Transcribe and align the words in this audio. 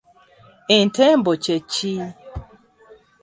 Entembo 0.77 1.31
kye 1.43 1.57
ki? 1.71 1.93